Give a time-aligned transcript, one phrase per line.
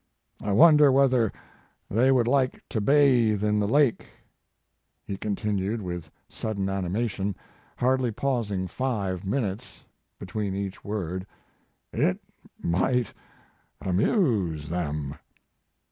[0.41, 1.31] I wonder whether
[1.87, 4.07] they would like to bathe in the lake?
[5.05, 7.35] he con tinued, with sudden animation,
[7.77, 9.83] hardly pausing five minutes
[10.17, 11.27] between each word,
[11.93, 12.17] it
[12.63, 13.13] might
[13.79, 15.13] amuse them.